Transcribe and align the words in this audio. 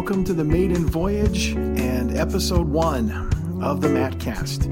welcome 0.00 0.24
to 0.24 0.32
the 0.32 0.42
Maiden 0.42 0.86
Voyage 0.86 1.50
and 1.52 2.16
episode 2.16 2.66
one 2.66 3.10
of 3.62 3.82
the 3.82 3.88
Mattcast. 3.88 4.66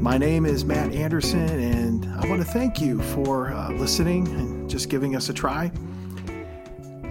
My 0.00 0.16
name 0.16 0.46
is 0.46 0.64
Matt 0.64 0.94
Anderson, 0.94 1.50
and 1.50 2.06
I 2.14 2.26
want 2.26 2.40
to 2.40 2.50
thank 2.50 2.80
you 2.80 3.02
for 3.02 3.52
uh, 3.52 3.72
listening 3.72 4.26
and 4.28 4.70
just 4.70 4.88
giving 4.88 5.14
us 5.14 5.28
a 5.28 5.34
try. 5.34 5.70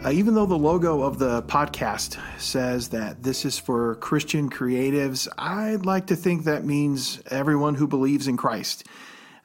Uh, 0.04 0.10
even 0.10 0.34
though 0.34 0.48
the 0.48 0.58
logo 0.58 1.04
of 1.04 1.20
the 1.20 1.44
podcast 1.44 2.20
says 2.40 2.90
that 2.90 3.22
this 3.22 3.46
is 3.46 3.60
for 3.60 3.98
Christian 3.98 4.50
creatives, 4.50 5.28
I'd 5.38 5.86
like 5.86 6.08
to 6.08 6.16
think 6.16 6.46
that 6.46 6.66
means 6.66 7.22
everyone 7.30 7.76
who 7.76 7.86
believes 7.86 8.28
in 8.28 8.36
Christ. 8.36 8.88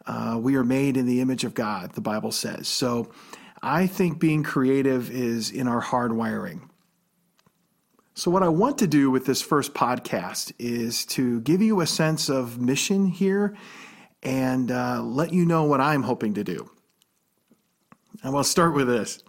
Uh, 0.06 0.38
we 0.40 0.56
are 0.56 0.64
made 0.64 0.96
in 0.96 1.04
the 1.04 1.20
image 1.20 1.44
of 1.44 1.52
God, 1.52 1.92
the 1.92 2.00
Bible 2.00 2.32
says. 2.32 2.68
So 2.68 3.10
I 3.62 3.86
think 3.86 4.18
being 4.18 4.44
creative 4.44 5.10
is 5.10 5.50
in 5.50 5.68
our 5.68 5.82
hardwiring. 5.82 6.70
So, 8.18 8.30
what 8.30 8.42
I 8.42 8.48
want 8.48 8.78
to 8.78 8.86
do 8.86 9.10
with 9.10 9.26
this 9.26 9.42
first 9.42 9.74
podcast 9.74 10.50
is 10.58 11.04
to 11.04 11.42
give 11.42 11.60
you 11.60 11.82
a 11.82 11.86
sense 11.86 12.30
of 12.30 12.58
mission 12.58 13.08
here 13.08 13.54
and 14.22 14.70
uh, 14.70 15.02
let 15.02 15.34
you 15.34 15.44
know 15.44 15.64
what 15.64 15.82
I'm 15.82 16.02
hoping 16.02 16.32
to 16.32 16.42
do. 16.42 16.70
And 18.22 18.32
we'll 18.32 18.42
start 18.42 18.72
with 18.74 18.86
this. 18.86 19.22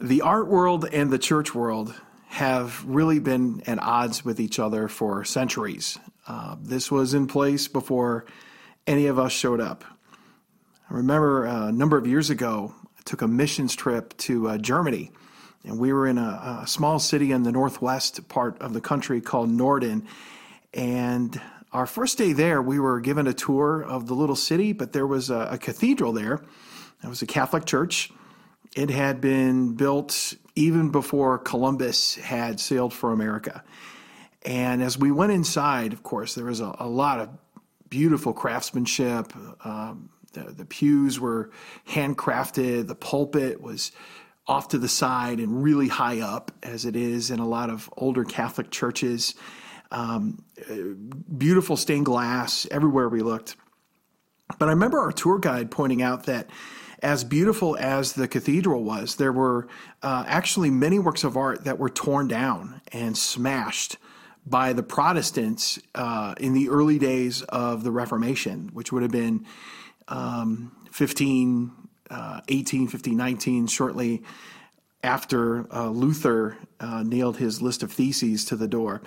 The 0.00 0.22
art 0.22 0.48
world 0.48 0.88
and 0.90 1.10
the 1.10 1.18
church 1.18 1.54
world 1.54 1.94
have 2.28 2.82
really 2.86 3.18
been 3.18 3.62
at 3.66 3.78
odds 3.82 4.24
with 4.24 4.40
each 4.40 4.58
other 4.58 4.88
for 4.88 5.22
centuries. 5.24 5.98
Uh, 6.26 6.56
this 6.62 6.90
was 6.90 7.12
in 7.12 7.26
place 7.26 7.68
before 7.68 8.24
any 8.86 9.08
of 9.08 9.18
us 9.18 9.32
showed 9.32 9.60
up. 9.60 9.84
I 10.88 10.94
remember 10.94 11.46
uh, 11.46 11.68
a 11.68 11.72
number 11.72 11.98
of 11.98 12.06
years 12.06 12.30
ago, 12.30 12.74
I 12.98 13.02
took 13.04 13.20
a 13.20 13.28
missions 13.28 13.76
trip 13.76 14.16
to 14.20 14.48
uh, 14.48 14.56
Germany 14.56 15.12
and 15.68 15.78
we 15.78 15.92
were 15.92 16.06
in 16.06 16.16
a, 16.16 16.60
a, 16.62 16.66
small 16.66 16.98
city 16.98 17.30
in 17.30 17.42
the 17.42 17.52
northwest 17.52 18.26
part 18.28 18.60
of 18.60 18.72
the 18.72 18.80
country 18.80 19.20
called 19.20 19.50
Norden. 19.50 20.08
And 20.72 21.38
our 21.72 21.86
first 21.86 22.16
day 22.16 22.32
there, 22.32 22.62
we 22.62 22.80
were 22.80 23.00
given 23.00 23.26
a 23.26 23.34
tour 23.34 23.82
of 23.82 24.06
the 24.06 24.14
little 24.14 24.34
city, 24.34 24.72
but 24.72 24.94
there 24.94 25.06
was 25.06 25.28
a, 25.28 25.48
a 25.52 25.58
cathedral 25.58 26.12
there. 26.12 26.42
It 27.04 27.08
was 27.08 27.20
a 27.20 27.26
Catholic 27.26 27.66
church. 27.66 28.10
It 28.74 28.88
had 28.88 29.20
been 29.20 29.74
built 29.74 30.34
even 30.54 30.90
before 30.90 31.38
Columbus 31.38 32.14
had 32.14 32.60
sailed 32.60 32.94
for 32.94 33.12
America. 33.12 33.62
And 34.42 34.82
as 34.82 34.98
we 34.98 35.10
went 35.12 35.32
inside, 35.32 35.92
of 35.92 36.02
course, 36.02 36.34
there 36.34 36.46
was 36.46 36.60
a, 36.60 36.74
a 36.78 36.88
lot 36.88 37.20
of 37.20 37.28
beautiful 37.90 38.32
craftsmanship. 38.32 39.32
Um, 39.64 40.08
the, 40.32 40.44
the 40.44 40.64
pews 40.64 41.20
were 41.20 41.50
handcrafted. 41.88 42.86
The 42.86 42.94
pulpit 42.94 43.60
was 43.60 43.92
off 44.48 44.68
to 44.68 44.78
the 44.78 44.88
side 44.88 45.38
and 45.38 45.62
really 45.62 45.88
high 45.88 46.20
up, 46.20 46.50
as 46.62 46.84
it 46.86 46.96
is 46.96 47.30
in 47.30 47.38
a 47.38 47.46
lot 47.46 47.70
of 47.70 47.88
older 47.96 48.24
Catholic 48.24 48.70
churches. 48.70 49.34
Um, 49.90 50.42
beautiful 51.36 51.76
stained 51.76 52.06
glass 52.06 52.66
everywhere 52.70 53.08
we 53.08 53.20
looked. 53.20 53.56
But 54.58 54.66
I 54.66 54.72
remember 54.72 54.98
our 54.98 55.12
tour 55.12 55.38
guide 55.38 55.70
pointing 55.70 56.02
out 56.02 56.24
that 56.24 56.48
as 57.02 57.22
beautiful 57.22 57.76
as 57.78 58.14
the 58.14 58.26
cathedral 58.26 58.82
was, 58.82 59.16
there 59.16 59.32
were 59.32 59.68
uh, 60.02 60.24
actually 60.26 60.70
many 60.70 60.98
works 60.98 61.22
of 61.22 61.36
art 61.36 61.64
that 61.64 61.78
were 61.78 61.90
torn 61.90 62.26
down 62.26 62.80
and 62.92 63.16
smashed 63.16 63.98
by 64.44 64.72
the 64.72 64.82
Protestants 64.82 65.78
uh, 65.94 66.34
in 66.40 66.54
the 66.54 66.70
early 66.70 66.98
days 66.98 67.42
of 67.42 67.84
the 67.84 67.90
Reformation, 67.90 68.70
which 68.72 68.90
would 68.90 69.02
have 69.02 69.12
been 69.12 69.44
um, 70.08 70.72
15, 70.90 71.70
uh, 72.10 72.40
18, 72.48 72.88
15, 72.88 73.16
19, 73.16 73.66
shortly 73.66 74.22
after 75.02 75.72
uh, 75.72 75.88
Luther 75.88 76.56
uh, 76.80 77.02
nailed 77.04 77.36
his 77.36 77.62
list 77.62 77.82
of 77.82 77.92
theses 77.92 78.44
to 78.46 78.56
the 78.56 78.66
door. 78.66 79.00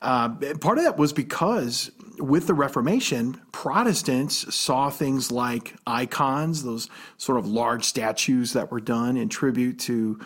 Uh, 0.00 0.30
part 0.60 0.78
of 0.78 0.84
that 0.84 0.96
was 0.96 1.12
because 1.12 1.90
with 2.18 2.46
the 2.46 2.54
Reformation, 2.54 3.40
Protestants 3.52 4.54
saw 4.54 4.90
things 4.90 5.30
like 5.30 5.74
icons, 5.86 6.62
those 6.62 6.88
sort 7.18 7.38
of 7.38 7.46
large 7.46 7.84
statues 7.84 8.52
that 8.52 8.70
were 8.70 8.80
done 8.80 9.16
in 9.16 9.28
tribute 9.28 9.78
to 9.80 10.20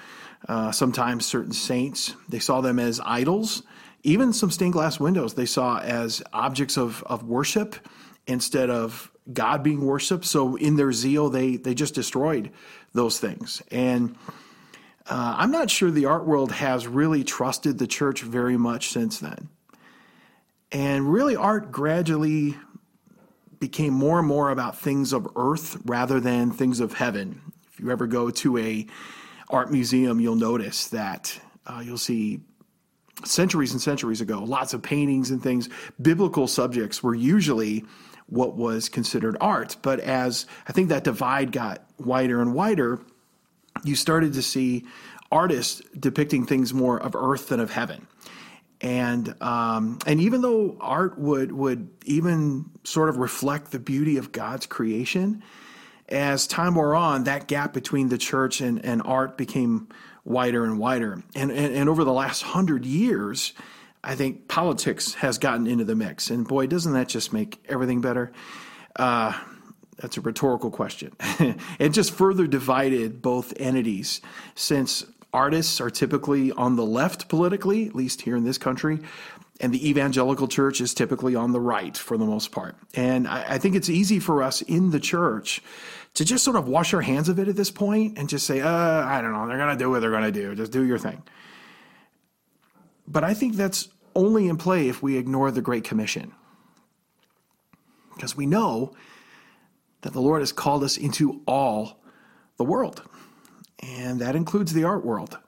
uh, 0.49 0.71
sometimes 0.71 1.27
certain 1.27 1.53
saints. 1.53 2.15
They 2.29 2.39
saw 2.39 2.61
them 2.61 2.79
as 2.79 3.01
idols. 3.05 3.63
Even 4.05 4.33
some 4.33 4.51
stained 4.51 4.73
glass 4.73 5.01
windows 5.01 5.35
they 5.35 5.47
saw 5.47 5.79
as 5.81 6.23
objects 6.33 6.79
of, 6.79 7.03
of 7.05 7.25
worship 7.25 7.75
instead 8.29 8.71
of 8.71 9.11
God 9.33 9.63
being 9.63 9.85
worshiped. 9.85 10.25
So 10.25 10.55
in 10.57 10.77
their 10.77 10.93
zeal, 10.93 11.29
they 11.31 11.57
they 11.57 11.75
just 11.75 11.95
destroyed 11.95 12.51
those 12.93 13.19
things. 13.19 13.63
And 13.71 14.15
uh, 15.11 15.35
I'm 15.39 15.51
not 15.51 15.71
sure 15.71 15.91
the 15.91 16.07
art 16.07 16.27
world 16.27 16.53
has 16.53 16.87
really 16.87 17.25
trusted 17.25 17.79
the 17.79 17.87
church 17.87 18.23
very 18.23 18.57
much 18.57 18.91
since 18.91 19.19
then. 19.19 19.49
And 20.71 21.11
really, 21.11 21.35
art 21.35 21.73
gradually 21.73 22.57
became 23.59 23.93
more 23.93 24.19
and 24.19 24.29
more 24.29 24.51
about 24.51 24.79
things 24.79 25.13
of 25.13 25.27
earth 25.35 25.79
rather 25.85 26.21
than 26.21 26.51
things 26.51 26.79
of 26.79 26.93
heaven. 26.93 27.41
If 27.73 27.81
you 27.81 27.91
ever 27.91 28.07
go 28.07 28.31
to 28.31 28.59
a 28.59 28.87
art 29.51 29.73
museum, 29.73 30.21
you'll 30.21 30.37
notice 30.37 30.89
that 30.89 31.41
uh, 31.67 31.81
you'll 31.85 31.99
see 31.99 32.41
centuries 33.25 33.73
and 33.73 33.81
centuries 33.81 34.21
ago, 34.21 34.45
lots 34.45 34.75
of 34.75 34.83
paintings 34.83 35.31
and 35.31 35.43
things. 35.43 35.69
Biblical 36.01 36.47
subjects 36.47 37.03
were 37.03 37.15
usually 37.15 37.85
what 38.29 38.57
was 38.57 38.89
considered 38.89 39.37
art. 39.41 39.77
But 39.83 40.01
as 40.01 40.47
I 40.67 40.73
think 40.73 40.91
that 40.91 41.05
divide 41.05 41.53
got 41.53 41.83
wider 41.99 42.41
and 42.41 42.55
wider, 42.55 43.01
you 43.85 43.95
started 43.95 44.35
to 44.35 44.43
see 44.43 44.85
artists 45.31 45.83
depicting 45.99 46.47
things 46.47 46.73
more 46.73 47.01
of 47.01 47.15
earth 47.15 47.49
than 47.49 47.61
of 47.61 47.71
heaven. 47.71 48.07
And 48.81 49.35
um, 49.43 49.99
and 50.07 50.21
even 50.21 50.41
though 50.41 50.77
art 50.81 51.19
would 51.19 51.51
would 51.51 51.89
even 52.05 52.71
sort 52.85 53.09
of 53.09 53.17
reflect 53.17 53.73
the 53.73 53.81
beauty 53.81 54.19
of 54.19 54.31
God's 54.31 54.67
creation, 54.67 55.43
as 56.09 56.47
time 56.47 56.75
wore 56.75 56.95
on, 56.95 57.25
that 57.25 57.49
gap 57.49 57.73
between 57.73 58.09
the 58.09 58.19
church 58.19 58.61
and, 58.61 58.85
and 58.85 59.03
art 59.05 59.37
became 59.37 59.89
wider 60.25 60.65
and 60.65 60.79
wider. 60.79 61.23
And, 61.35 61.51
and, 61.51 61.75
and 61.75 61.89
over 61.89 62.05
the 62.05 62.13
last 62.13 62.43
hundred 62.43 62.87
years, 62.87 63.53
I 64.03 64.15
think 64.15 64.49
politics 64.49 65.15
has 65.15 65.39
gotten 65.39 65.67
into 65.67 65.85
the 65.85 65.97
mix. 65.97 66.31
And 66.31 66.47
boy, 66.47 66.67
doesn't 66.67 66.93
that 66.93 67.09
just 67.09 67.33
make 67.33 67.63
everything 67.69 68.01
better? 68.01 68.33
Uh, 68.97 69.39
that's 69.97 70.17
a 70.17 70.21
rhetorical 70.21 70.71
question. 70.71 71.13
it 71.79 71.91
just 71.91 72.13
further 72.13 72.47
divided 72.47 73.21
both 73.21 73.53
entities 73.59 74.21
since 74.55 75.05
artists 75.33 75.81
are 75.81 75.91
typically 75.91 76.53
on 76.53 76.77
the 76.77 76.85
left 76.85 77.29
politically, 77.29 77.87
at 77.87 77.95
least 77.95 78.23
here 78.23 78.37
in 78.37 78.45
this 78.45 78.59
country, 78.59 79.01
and 79.61 79.75
the 79.75 79.89
evangelical 79.89 80.47
church 80.47 80.81
is 80.81 80.95
typically 80.95 81.35
on 81.35 81.53
the 81.53 81.61
right 81.61 81.97
for 81.97 82.17
the 82.17 82.25
most 82.25 82.53
part. 82.53 82.77
And 82.95 83.27
I, 83.27 83.55
I 83.55 83.59
think 83.59 83.75
it's 83.75 83.91
easy 83.91 84.21
for 84.21 84.43
us 84.43 84.63
in 84.63 84.91
the 84.91 85.01
church 85.01 85.61
to 86.15 86.25
just 86.25 86.45
sort 86.45 86.57
of 86.57 86.69
wash 86.69 86.95
our 86.95 87.01
hands 87.01 87.29
of 87.29 87.39
it 87.39 87.49
at 87.49 87.57
this 87.57 87.71
point 87.71 88.19
and 88.19 88.29
just 88.29 88.47
say, 88.47 88.61
uh, 88.61 88.71
I 88.71 89.21
don't 89.21 89.33
know, 89.33 89.47
they're 89.49 89.59
going 89.59 89.77
to 89.77 89.85
do 89.85 89.91
what 89.91 90.01
they're 90.01 90.11
going 90.11 90.23
to 90.23 90.33
do. 90.33 90.55
Just 90.55 90.73
do 90.73 90.85
your 90.85 90.99
thing. 90.99 91.23
But 93.11 93.25
I 93.25 93.33
think 93.33 93.57
that's 93.57 93.89
only 94.15 94.49
in 94.49 94.59
play 94.59 94.89
if 94.89 95.03
we 95.03 95.17
ignore 95.17 95.51
the 95.51 95.63
Great 95.63 95.85
Commission. 95.85 96.33
Because 98.15 98.37
we 98.37 98.47
know 98.47 98.93
that 100.03 100.13
the 100.13 100.21
Lord 100.21 100.43
has 100.43 100.53
called 100.53 100.85
us 100.85 100.97
into 100.97 101.41
all 101.47 102.01
the 102.59 102.65
world, 102.65 103.03
and 103.81 104.21
that 104.21 104.37
includes 104.37 104.73
the 104.73 104.85
art 104.85 105.05
world. 105.05 105.39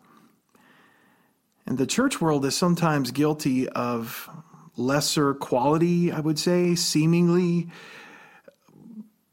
And 1.67 1.77
the 1.77 1.87
church 1.87 2.21
world 2.21 2.45
is 2.45 2.57
sometimes 2.57 3.11
guilty 3.11 3.69
of 3.69 4.29
lesser 4.77 5.35
quality, 5.35 6.11
I 6.11 6.21
would 6.21 6.39
say, 6.39 6.75
seemingly 6.75 7.69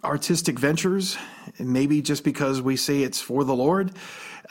artistic 0.04 0.60
ventures, 0.60 1.18
maybe 1.60 2.01
just 2.01 2.24
because 2.24 2.62
we 2.62 2.75
say 2.75 3.04
it's 3.04 3.22
for 3.22 3.44
the 3.44 3.56
Lord. 3.56 3.92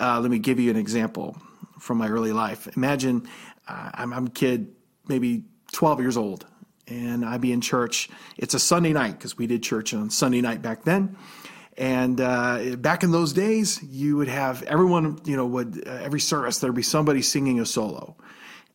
Uh, 0.01 0.21
let 0.21 0.31
me 0.31 0.39
give 0.39 0.59
you 0.59 0.71
an 0.71 0.77
example 0.77 1.37
from 1.79 1.99
my 1.99 2.09
early 2.09 2.33
life. 2.33 2.69
Imagine 2.77 3.29
I'm, 3.67 4.13
I'm 4.13 4.27
a 4.27 4.31
kid, 4.31 4.75
maybe 5.09 5.45
12 5.73 6.01
years 6.01 6.17
old, 6.17 6.47
and 6.87 7.25
I'd 7.25 7.41
be 7.41 7.53
in 7.53 7.61
church. 7.61 8.09
It's 8.37 8.55
a 8.55 8.59
Sunday 8.59 8.93
night 8.93 9.13
because 9.13 9.37
we 9.37 9.47
did 9.47 9.63
church 9.63 9.93
on 9.95 10.11
Sunday 10.11 10.41
night 10.41 10.63
back 10.63 10.85
then. 10.85 11.17
And 11.79 12.21
uh, 12.21 12.77
back 12.79 13.03
in 13.03 13.11
those 13.11 13.33
days, 13.33 13.83
you 13.83 14.17
would 14.17 14.29
have 14.29 14.63
everyone, 14.63 15.19
you 15.25 15.37
know, 15.37 15.47
would 15.47 15.87
uh, 15.87 15.91
every 15.91 16.21
service 16.21 16.59
there'd 16.59 16.75
be 16.75 16.83
somebody 16.83 17.21
singing 17.21 17.61
a 17.61 17.67
solo, 17.67 18.17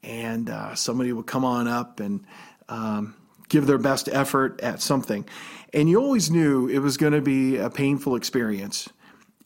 and 0.03 0.49
uh, 0.49 0.75
somebody 0.75 1.11
would 1.11 1.25
come 1.25 1.43
on 1.43 1.67
up 1.67 1.99
and 1.99 2.23
um, 2.69 3.15
give 3.49 3.65
their 3.65 3.79
best 3.79 4.07
effort 4.11 4.61
at 4.61 4.81
something, 4.81 5.25
and 5.73 5.89
you 5.89 5.99
always 5.99 6.29
knew 6.29 6.67
it 6.67 6.77
was 6.77 6.97
going 6.97 7.13
to 7.13 7.21
be 7.21 7.57
a 7.57 7.71
painful 7.71 8.15
experience 8.15 8.87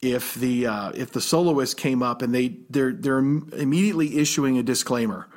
if 0.02 0.34
the 0.34 0.66
uh, 0.66 0.92
if 0.94 1.12
the 1.12 1.20
soloist 1.22 1.78
came 1.78 2.02
up 2.02 2.20
and 2.20 2.34
they 2.34 2.58
they're 2.68 2.92
they're 2.92 3.18
immediately 3.18 4.18
issuing 4.18 4.58
a 4.58 4.62
disclaimer 4.62 5.28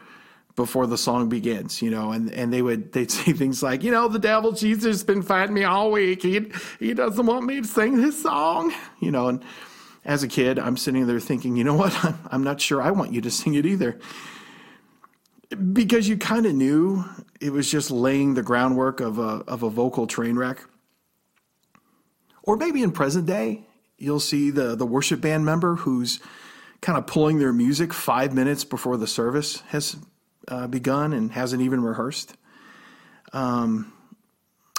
before 0.56 0.88
the 0.88 0.98
song 0.98 1.30
begins, 1.30 1.82
you 1.82 1.90
know, 1.90 2.12
and, 2.12 2.32
and 2.34 2.52
they 2.52 2.62
would 2.62 2.92
they'd 2.92 3.12
say 3.20 3.34
things 3.34 3.64
like, 3.64 3.84
you 3.84 3.92
know, 3.92 4.08
the 4.08 4.20
devil 4.20 4.52
Jesus 4.52 4.86
has 4.86 5.04
been 5.04 5.22
fighting 5.22 5.54
me 5.54 5.64
all 5.64 5.92
week. 5.92 6.24
He 6.24 6.52
he 6.80 6.94
doesn't 6.94 7.26
want 7.26 7.46
me 7.46 7.62
to 7.62 7.68
sing 7.68 7.98
this 7.98 8.22
song, 8.22 8.74
you 9.00 9.12
know, 9.12 9.28
and 9.28 9.44
as 10.06 10.24
a 10.24 10.28
kid, 10.28 10.58
I'm 10.58 10.78
sitting 10.78 11.06
there 11.08 11.20
thinking, 11.20 11.56
you 11.56 11.64
know 11.64 11.76
what, 11.76 11.94
I'm, 12.06 12.20
I'm 12.32 12.44
not 12.44 12.62
sure 12.62 12.82
I 12.82 12.92
want 12.92 13.14
you 13.14 13.22
to 13.22 13.32
sing 13.32 13.54
it 13.56 13.66
either. 13.66 14.00
because 15.74 16.08
you 16.08 16.18
kind 16.18 16.46
of 16.46 16.54
knew 16.56 17.04
it 17.42 17.52
was 17.52 17.70
just 17.70 17.92
laying 17.92 18.34
the 18.34 18.44
groundwork 18.44 19.00
of 19.00 19.18
a, 19.18 19.44
of 19.48 19.64
a 19.64 19.70
vocal 19.70 20.08
train 20.08 20.36
wreck. 20.36 20.64
Or 22.44 22.58
maybe 22.58 22.82
in 22.82 22.92
present 22.92 23.26
day, 23.26 23.66
you'll 23.98 24.20
see 24.20 24.50
the, 24.50 24.76
the 24.76 24.86
worship 24.86 25.22
band 25.22 25.46
member 25.46 25.76
who's 25.76 26.20
kind 26.82 26.98
of 26.98 27.06
pulling 27.06 27.40
their 27.40 27.54
music 27.54 27.94
five 27.94 28.34
minutes 28.34 28.64
before 28.64 28.98
the 28.98 29.08
service 29.08 29.62
has 29.68 29.98
uh, 30.50 30.68
begun 30.68 31.14
and 31.14 31.32
hasn't 31.32 31.62
even 31.62 31.82
rehearsed. 31.82 32.36
Um, 33.32 33.94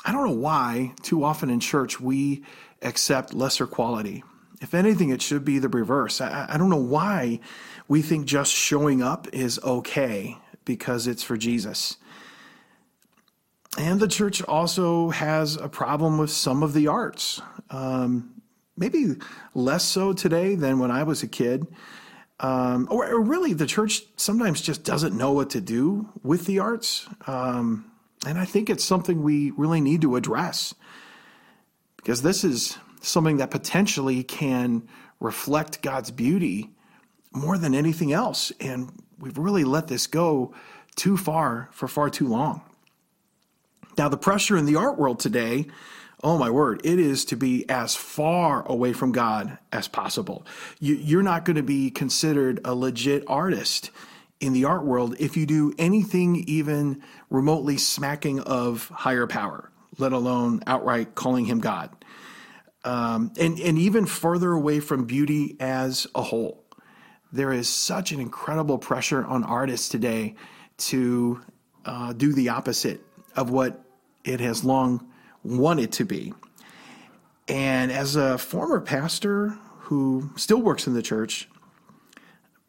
I 0.05 0.13
don't 0.13 0.27
know 0.27 0.35
why 0.35 0.93
too 1.03 1.25
often 1.25 1.51
in 1.51 1.61
church 1.61 2.01
we 2.01 2.45
accept 2.83 3.35
lesser 3.35 3.67
quality. 3.67 4.25
If 4.61 4.75
anything, 4.75 5.09
it 5.11 5.23
should 5.23 5.45
be 5.45 5.59
the 5.59 5.69
reverse. 5.69 6.21
I, 6.21 6.47
I 6.49 6.59
don't 6.59 6.69
know 6.69 6.77
why 6.77 7.41
we 7.89 8.03
think 8.03 8.27
just 8.27 8.53
showing 8.53 9.03
up 9.03 9.29
is 9.33 9.59
okay 9.65 10.37
because 10.65 11.07
it's 11.07 11.23
for 11.23 11.37
Jesus. 11.37 11.97
And 13.79 14.01
the 14.01 14.09
church 14.09 14.43
also 14.43 15.11
has 15.11 15.57
a 15.57 15.69
problem 15.69 16.19
with 16.19 16.31
some 16.31 16.63
of 16.63 16.73
the 16.73 16.89
arts. 16.89 17.41
Um, 17.71 18.43
maybe 18.77 19.15
less 19.55 19.85
so 19.85 20.13
today 20.13 20.55
than 20.57 20.79
when 20.79 20.91
I 20.91 21.05
was 21.05 21.23
a 21.23 21.29
kid. 21.29 21.67
Um, 22.41 22.89
or, 22.91 23.07
or, 23.07 23.21
really, 23.21 23.53
the 23.53 23.67
church 23.67 24.03
sometimes 24.17 24.63
just 24.63 24.83
doesn't 24.83 25.15
know 25.15 25.33
what 25.33 25.51
to 25.51 25.61
do 25.61 26.09
with 26.23 26.47
the 26.47 26.59
arts. 26.59 27.07
Um, 27.27 27.93
and 28.27 28.39
I 28.39 28.47
think 28.47 28.71
it's 28.71 28.83
something 28.83 29.23
we 29.23 29.51
really 29.53 29.83
need 29.83 30.01
to 30.03 30.17
address 30.17 30.75
because 31.97 32.23
this 32.23 32.43
is 32.43 32.79
something 33.03 33.37
that 33.39 33.51
potentially 33.51 34.23
can 34.23 34.89
reflect 35.21 35.83
God's 35.83 36.11
beauty 36.11 36.71
more 37.31 37.59
than 37.59 37.75
anything 37.75 38.13
else. 38.13 38.53
And 38.59 38.91
we've 39.19 39.37
really 39.37 39.65
let 39.65 39.89
this 39.89 40.07
go 40.07 40.55
too 40.97 41.19
far 41.19 41.69
for 41.73 41.89
far 41.89 42.09
too 42.09 42.27
long. 42.27 42.63
Now, 43.99 44.09
the 44.09 44.17
pressure 44.17 44.57
in 44.57 44.65
the 44.65 44.77
art 44.77 44.99
world 44.99 45.21
today, 45.21 45.67
oh 46.23 46.39
my 46.39 46.51
word, 46.51 46.81
it 46.85 46.99
is 46.99 47.25
to 47.27 47.37
be 47.37 47.69
as 47.69 47.97
far 47.97 48.67
away 48.67 48.93
from 48.93 49.13
God 49.13 49.59
as 49.73 49.89
possible. 49.89 50.45
You, 50.79 51.19
are 51.19 51.23
not 51.23 51.45
going 51.45 51.57
to 51.57 51.63
be 51.63 51.91
considered 51.91 52.61
a 52.65 52.75
legit 52.75 53.25
artist 53.27 53.91
in 54.41 54.53
the 54.53 54.65
art 54.65 54.85
world 54.85 55.17
if 55.19 55.37
you 55.37 55.47
do 55.47 55.73
anything 55.79 56.37
even 56.47 57.03
remotely 57.29 57.77
smacking 57.77 58.41
of 58.41 58.89
higher 58.89 59.27
power, 59.27 59.71
let 59.99 60.13
alone 60.13 60.63
outright 60.67 61.15
calling 61.15 61.47
him 61.47 61.61
God. 61.61 61.91
Um, 62.85 63.33
and, 63.39 63.59
and 63.61 63.79
even 63.79 64.07
further 64.07 64.53
away 64.53 64.81
from 64.81 65.05
beauty 65.05 65.57
as 65.61 66.07
a 66.15 66.23
whole. 66.23 66.65
There 67.33 67.53
is 67.53 67.69
such 67.69 68.11
an 68.13 68.21
incredible 68.21 68.79
pressure 68.79 69.25
on 69.25 69.45
artists 69.45 69.89
today 69.89 70.35
to 70.79 71.43
uh, 71.85 72.13
do 72.15 72.33
the 72.33 72.49
opposite 72.49 73.03
of 73.37 73.51
what 73.51 73.85
it 74.25 74.41
has 74.41 74.65
long 74.65 75.10
wanted 75.43 75.93
to 75.93 76.05
be. 76.05 76.35
And 77.49 77.91
as 77.91 78.17
a 78.17 78.39
former 78.39 78.81
pastor 78.81 79.59
who 79.81 80.31
still 80.37 80.61
works 80.61 80.87
in 80.87 80.95
the 80.95 81.03
church, 81.03 81.49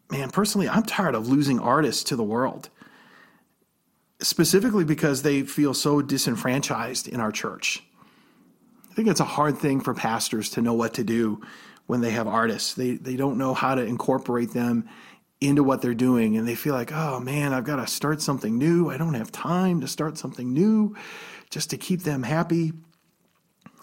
man, 0.10 0.32
personally, 0.32 0.68
I'm 0.68 0.84
tired 0.84 1.16
of 1.16 1.28
losing 1.28 1.60
artists 1.60 2.04
to 2.06 2.16
the 2.16 2.24
world, 2.24 2.70
specifically 4.22 4.84
because 4.84 5.22
they 5.22 5.44
feel 5.44 5.74
so 5.74 6.02
disenfranchised 6.02 7.08
in 7.08 7.20
our 7.20 7.32
church. 7.32 7.84
I 8.90 8.94
think 8.94 9.08
it's 9.08 9.20
a 9.20 9.26
hard 9.26 9.58
thing 9.58 9.80
for 9.82 9.94
pastors 9.94 10.50
to 10.52 10.62
know 10.62 10.74
what 10.74 10.96
to 10.96 11.04
do 11.04 11.42
when 11.86 12.02
they 12.02 12.12
have 12.12 12.28
artists. 12.28 12.74
They, 12.74 12.96
they 12.96 13.16
don't 13.16 13.38
know 13.38 13.54
how 13.54 13.76
to 13.76 13.86
incorporate 13.86 14.52
them 14.52 14.90
into 15.40 15.64
what 15.64 15.82
they're 15.82 15.94
doing 15.94 16.38
and 16.38 16.48
they 16.48 16.56
feel 16.56 16.74
like, 16.74 16.92
oh 16.92 17.20
man, 17.20 17.54
I've 17.54 17.64
got 17.64 17.78
to 17.78 17.88
start 17.88 18.22
something 18.22 18.58
new. 18.58 18.90
I 18.90 18.98
don't 18.98 19.16
have 19.16 19.32
time 19.32 19.82
to 19.82 19.88
start 19.88 20.18
something 20.18 20.54
new 20.54 20.96
just 21.52 21.70
to 21.70 21.78
keep 21.78 22.02
them 22.02 22.24
happy. 22.24 22.74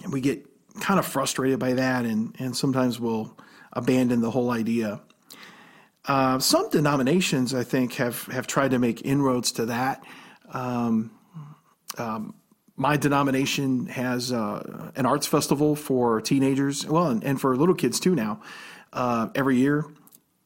And 0.02 0.12
we 0.12 0.20
get 0.20 0.44
kind 0.80 0.98
of 0.98 1.06
frustrated 1.06 1.58
by 1.58 1.74
that 1.74 2.04
and, 2.04 2.34
and 2.38 2.56
sometimes 2.56 2.98
we'll 2.98 3.36
abandon 3.72 4.20
the 4.20 4.30
whole 4.30 4.50
idea. 4.50 5.00
Uh, 6.06 6.38
some 6.38 6.70
denominations, 6.70 7.54
I 7.54 7.64
think, 7.64 7.94
have, 7.94 8.24
have 8.26 8.46
tried 8.46 8.70
to 8.70 8.78
make 8.78 9.04
inroads 9.04 9.52
to 9.52 9.66
that. 9.66 10.02
Um, 10.52 11.10
um, 11.98 12.34
my 12.76 12.96
denomination 12.96 13.86
has 13.86 14.32
uh, 14.32 14.92
an 14.96 15.04
arts 15.04 15.26
festival 15.26 15.76
for 15.76 16.20
teenagers, 16.20 16.86
well, 16.86 17.08
and, 17.08 17.22
and 17.24 17.40
for 17.40 17.54
little 17.56 17.74
kids 17.74 18.00
too 18.00 18.14
now, 18.14 18.40
uh, 18.92 19.28
every 19.34 19.56
year 19.58 19.84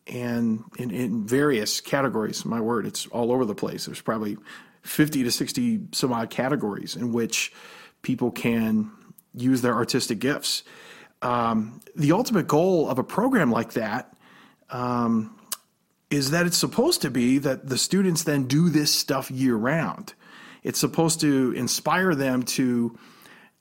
and 0.06 0.64
in, 0.78 0.90
in 0.90 1.26
various 1.26 1.80
categories. 1.80 2.44
My 2.44 2.60
word, 2.60 2.86
it's 2.86 3.06
all 3.08 3.30
over 3.30 3.44
the 3.44 3.54
place. 3.54 3.86
There's 3.86 4.00
probably 4.00 4.36
50 4.82 5.24
to 5.24 5.30
60 5.30 5.80
some 5.92 6.12
odd 6.12 6.30
categories 6.30 6.96
in 6.96 7.12
which 7.12 7.52
people 8.02 8.30
can 8.30 8.90
use 9.34 9.62
their 9.62 9.74
artistic 9.74 10.18
gifts. 10.18 10.62
Um, 11.22 11.80
the 11.94 12.12
ultimate 12.12 12.48
goal 12.48 12.88
of 12.88 12.98
a 12.98 13.04
program 13.04 13.50
like 13.50 13.74
that 13.74 14.14
um, 14.70 15.38
is 16.10 16.32
that 16.32 16.46
it's 16.46 16.56
supposed 16.56 17.02
to 17.02 17.10
be 17.10 17.38
that 17.38 17.68
the 17.68 17.78
students 17.78 18.24
then 18.24 18.46
do 18.46 18.68
this 18.68 18.92
stuff 18.92 19.30
year 19.30 19.54
round. 19.54 20.14
It's 20.62 20.78
supposed 20.78 21.20
to 21.20 21.52
inspire 21.52 22.14
them 22.14 22.42
to 22.42 22.98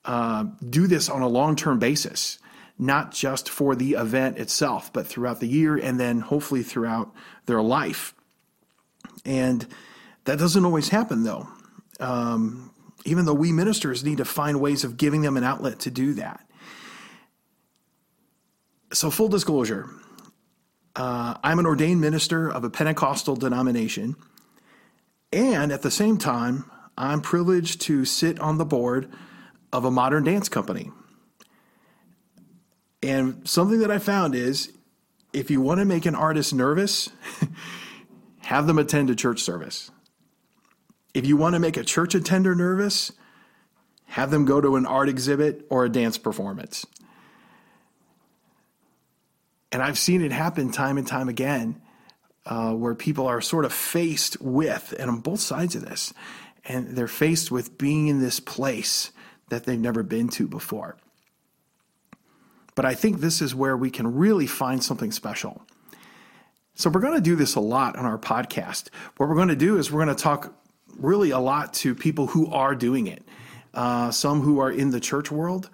uh, 0.05 0.45
do 0.67 0.87
this 0.87 1.09
on 1.09 1.21
a 1.21 1.27
long 1.27 1.55
term 1.55 1.79
basis 1.79 2.39
not 2.81 3.11
just 3.11 3.47
for 3.47 3.75
the 3.75 3.93
event 3.93 4.39
itself, 4.39 4.91
but 4.91 5.05
throughout 5.05 5.39
the 5.39 5.47
year 5.47 5.77
and 5.77 5.99
then 5.99 6.19
hopefully 6.19 6.63
throughout 6.63 7.13
their 7.45 7.61
life. 7.61 8.15
And 9.23 9.67
that 10.31 10.39
doesn't 10.39 10.63
always 10.63 10.87
happen, 10.87 11.23
though. 11.23 11.45
Um, 11.99 12.71
even 13.03 13.25
though 13.25 13.33
we 13.33 13.51
ministers 13.51 14.01
need 14.01 14.19
to 14.19 14.25
find 14.25 14.61
ways 14.61 14.85
of 14.85 14.95
giving 14.95 15.23
them 15.23 15.35
an 15.35 15.43
outlet 15.43 15.79
to 15.81 15.91
do 15.91 16.13
that. 16.13 16.47
So, 18.93 19.11
full 19.11 19.27
disclosure 19.27 19.89
uh, 20.95 21.35
I'm 21.43 21.59
an 21.59 21.65
ordained 21.65 21.99
minister 21.99 22.49
of 22.49 22.63
a 22.63 22.69
Pentecostal 22.69 23.35
denomination. 23.35 24.15
And 25.33 25.73
at 25.73 25.81
the 25.81 25.91
same 25.91 26.17
time, 26.17 26.71
I'm 26.97 27.19
privileged 27.19 27.81
to 27.81 28.05
sit 28.05 28.39
on 28.39 28.57
the 28.57 28.65
board 28.65 29.11
of 29.73 29.83
a 29.83 29.91
modern 29.91 30.23
dance 30.23 30.47
company. 30.47 30.91
And 33.03 33.45
something 33.49 33.79
that 33.79 33.91
I 33.91 33.99
found 33.99 34.33
is 34.33 34.71
if 35.33 35.51
you 35.51 35.59
want 35.59 35.79
to 35.79 35.85
make 35.85 36.05
an 36.05 36.15
artist 36.15 36.53
nervous, 36.53 37.09
have 38.43 38.65
them 38.65 38.77
attend 38.77 39.09
a 39.09 39.15
church 39.15 39.41
service. 39.41 39.91
If 41.13 41.25
you 41.25 41.37
want 41.37 41.53
to 41.53 41.59
make 41.59 41.77
a 41.77 41.83
church 41.83 42.15
attender 42.15 42.55
nervous, 42.55 43.11
have 44.05 44.31
them 44.31 44.45
go 44.45 44.61
to 44.61 44.75
an 44.75 44.85
art 44.85 45.09
exhibit 45.09 45.65
or 45.69 45.85
a 45.85 45.89
dance 45.89 46.17
performance. 46.17 46.85
And 49.71 49.81
I've 49.81 49.97
seen 49.97 50.21
it 50.21 50.31
happen 50.31 50.71
time 50.71 50.97
and 50.97 51.07
time 51.07 51.29
again 51.29 51.81
uh, 52.45 52.73
where 52.73 52.95
people 52.95 53.27
are 53.27 53.41
sort 53.41 53.65
of 53.65 53.71
faced 53.71 54.41
with, 54.41 54.93
and 54.99 55.09
on 55.09 55.19
both 55.19 55.39
sides 55.39 55.75
of 55.75 55.85
this, 55.85 56.13
and 56.65 56.97
they're 56.97 57.07
faced 57.07 57.51
with 57.51 57.77
being 57.77 58.07
in 58.07 58.19
this 58.19 58.39
place 58.39 59.11
that 59.49 59.65
they've 59.65 59.79
never 59.79 60.03
been 60.03 60.27
to 60.29 60.47
before. 60.47 60.97
But 62.75 62.85
I 62.85 62.95
think 62.95 63.19
this 63.19 63.41
is 63.41 63.53
where 63.53 63.77
we 63.77 63.89
can 63.89 64.15
really 64.15 64.47
find 64.47 64.83
something 64.83 65.11
special. 65.11 65.61
So 66.75 66.89
we're 66.89 67.01
going 67.01 67.15
to 67.15 67.21
do 67.21 67.35
this 67.35 67.55
a 67.55 67.59
lot 67.59 67.95
on 67.95 68.05
our 68.05 68.17
podcast. 68.17 68.89
What 69.17 69.29
we're 69.29 69.35
going 69.35 69.49
to 69.49 69.55
do 69.55 69.77
is 69.77 69.91
we're 69.91 70.03
going 70.03 70.15
to 70.15 70.21
talk 70.21 70.53
really 70.97 71.31
a 71.31 71.39
lot 71.39 71.73
to 71.75 71.95
people 71.95 72.27
who 72.27 72.51
are 72.51 72.75
doing 72.75 73.07
it. 73.07 73.23
Uh, 73.73 74.11
some 74.11 74.41
who 74.41 74.59
are 74.59 74.71
in 74.71 74.91
the 74.91 74.99
church 74.99 75.31
world, 75.31 75.69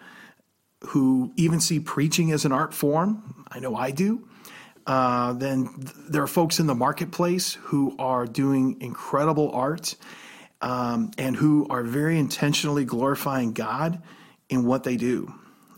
who 0.86 1.34
even 1.36 1.60
see 1.60 1.80
preaching 1.80 2.32
as 2.32 2.46
an 2.46 2.52
art 2.52 2.74
form. 2.74 3.46
I 3.50 3.60
know 3.60 3.76
I 3.76 3.92
do. 3.92 4.28
Uh, 4.86 5.34
then 5.34 5.70
there 6.10 6.24
are 6.24 6.28
folks 6.28 6.60
in 6.60 6.68
the 6.68 6.76
marketplace 6.76 7.56
who 7.56 7.94
are 8.00 8.26
doing 8.26 8.78
incredible 8.80 9.52
art 9.52 9.96
um, 10.62 11.12
and 11.18 11.36
who 11.36 11.68
are 11.70 11.84
very 11.84 12.18
intentionally 12.18 12.86
glorifying 12.86 13.52
God 13.52 14.02
in 14.50 14.64
what 14.64 14.84
they 14.84 14.96
do. 14.96 15.34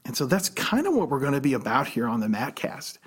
And 0.05 0.15
so 0.15 0.27
that's 0.27 0.49
kind 0.49 0.85
of 0.85 0.93
what 0.93 1.09
we're 1.09 1.19
going 1.19 1.33
to 1.33 1.41
be 1.41 1.53
about 1.53 1.87
here 1.87 2.07
on 2.07 2.19
the 2.19 2.27
Mattcast 2.27 2.98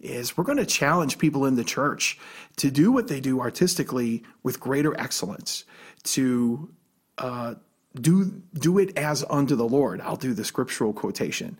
is 0.00 0.36
we're 0.36 0.44
going 0.44 0.58
to 0.58 0.66
challenge 0.66 1.18
people 1.18 1.46
in 1.46 1.56
the 1.56 1.64
church 1.64 2.18
to 2.56 2.70
do 2.70 2.90
what 2.90 3.08
they 3.08 3.20
do 3.20 3.40
artistically 3.40 4.22
with 4.42 4.60
greater 4.60 4.98
excellence, 4.98 5.64
to 6.02 6.70
uh, 7.18 7.54
do 7.94 8.42
do 8.54 8.78
it 8.78 8.96
as 8.96 9.24
unto 9.28 9.56
the 9.56 9.68
Lord. 9.68 10.00
I'll 10.00 10.16
do 10.16 10.34
the 10.34 10.44
scriptural 10.44 10.92
quotation. 10.92 11.56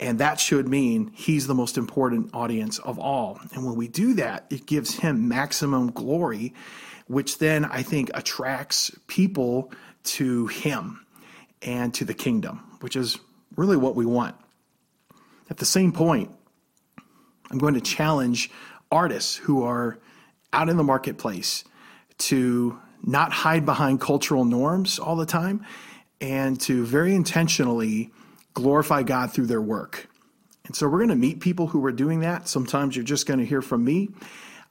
And 0.00 0.18
that 0.18 0.40
should 0.40 0.68
mean 0.68 1.12
he's 1.14 1.46
the 1.46 1.54
most 1.54 1.78
important 1.78 2.34
audience 2.34 2.78
of 2.80 2.98
all. 2.98 3.38
And 3.52 3.64
when 3.64 3.76
we 3.76 3.86
do 3.86 4.14
that, 4.14 4.46
it 4.50 4.66
gives 4.66 4.98
him 4.98 5.28
maximum 5.28 5.92
glory, 5.92 6.52
which 7.06 7.38
then 7.38 7.64
I 7.64 7.82
think 7.82 8.10
attracts 8.12 8.90
people 9.06 9.72
to 10.04 10.48
him 10.48 11.06
and 11.62 11.94
to 11.94 12.04
the 12.04 12.14
kingdom, 12.14 12.58
which 12.80 12.96
is 12.96 13.18
really 13.56 13.76
what 13.76 13.94
we 13.94 14.04
want. 14.04 14.34
At 15.48 15.58
the 15.58 15.64
same 15.64 15.92
point, 15.92 16.30
I'm 17.50 17.58
going 17.58 17.74
to 17.74 17.80
challenge 17.80 18.50
artists 18.90 19.36
who 19.36 19.64
are 19.64 19.98
out 20.52 20.68
in 20.68 20.76
the 20.76 20.84
marketplace 20.84 21.64
to 22.16 22.78
not 23.02 23.32
hide 23.32 23.66
behind 23.66 24.00
cultural 24.00 24.44
norms 24.44 24.98
all 24.98 25.16
the 25.16 25.26
time 25.26 25.64
and 26.20 26.60
to 26.62 26.84
very 26.86 27.14
intentionally 27.14 28.12
glorify 28.54 29.02
God 29.02 29.32
through 29.32 29.46
their 29.46 29.60
work. 29.60 30.08
And 30.64 30.74
so 30.74 30.88
we're 30.88 30.98
going 30.98 31.10
to 31.10 31.16
meet 31.16 31.40
people 31.40 31.66
who 31.66 31.84
are 31.84 31.92
doing 31.92 32.20
that. 32.20 32.48
Sometimes 32.48 32.96
you're 32.96 33.04
just 33.04 33.26
going 33.26 33.40
to 33.40 33.44
hear 33.44 33.60
from 33.60 33.84
me. 33.84 34.10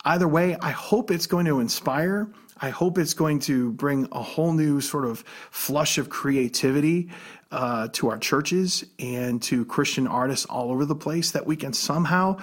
Either 0.05 0.27
way, 0.27 0.57
I 0.62 0.72
hope 0.72 1.12
it's 1.12 1.27
going 1.27 1.45
to 1.45 1.60
inspire. 1.60 2.27
I 2.60 2.69
hope 2.69 2.98
it's 2.98 3.13
going 3.13 3.39
to 3.41 3.72
bring 3.72 4.07
a 4.12 4.22
whole 4.22 4.53
new 4.53 4.81
sort 4.81 5.05
of 5.05 5.24
flush 5.50 5.98
of 5.98 6.10
creativity 6.10 7.10
uh, 7.51 7.88
to 7.93 8.10
our 8.10 8.17
churches 8.17 8.86
and 9.00 9.41
to 9.43 9.65
Christian 9.65 10.07
artists 10.07 10.45
all 10.45 10.72
over 10.72 10.86
the 10.86 10.95
place 10.95 11.31
that 11.31 11.45
we 11.45 11.55
can 11.55 11.74
somehow 11.74 12.38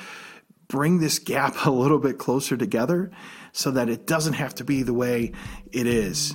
bring 0.68 1.00
this 1.00 1.18
gap 1.18 1.54
a 1.66 1.70
little 1.70 1.98
bit 1.98 2.18
closer 2.18 2.56
together 2.56 3.10
so 3.52 3.70
that 3.72 3.88
it 3.88 4.06
doesn't 4.06 4.34
have 4.34 4.54
to 4.54 4.64
be 4.64 4.82
the 4.82 4.94
way 4.94 5.32
it 5.72 5.86
is. 5.86 6.32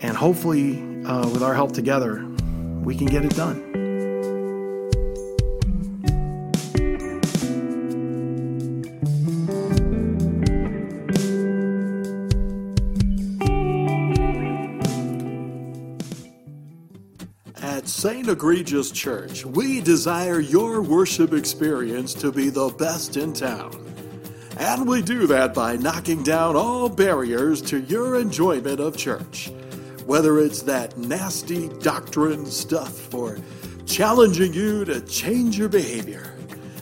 And 0.00 0.16
hopefully, 0.16 1.04
uh, 1.04 1.28
with 1.28 1.42
our 1.42 1.54
help 1.54 1.72
together, 1.72 2.24
we 2.82 2.94
can 2.94 3.06
get 3.06 3.24
it 3.24 3.34
done. 3.34 3.67
St. 17.88 18.28
Egregious 18.28 18.90
Church, 18.90 19.46
we 19.46 19.80
desire 19.80 20.40
your 20.40 20.82
worship 20.82 21.32
experience 21.32 22.12
to 22.12 22.30
be 22.30 22.50
the 22.50 22.68
best 22.68 23.16
in 23.16 23.32
town. 23.32 23.72
And 24.58 24.86
we 24.86 25.00
do 25.00 25.26
that 25.28 25.54
by 25.54 25.76
knocking 25.76 26.22
down 26.22 26.54
all 26.54 26.90
barriers 26.90 27.62
to 27.62 27.80
your 27.80 28.20
enjoyment 28.20 28.78
of 28.78 28.98
church. 28.98 29.50
Whether 30.04 30.38
it's 30.38 30.60
that 30.62 30.98
nasty 30.98 31.70
doctrine 31.78 32.44
stuff 32.44 33.14
or 33.14 33.38
challenging 33.86 34.52
you 34.52 34.84
to 34.84 35.00
change 35.00 35.58
your 35.58 35.70
behavior. 35.70 36.36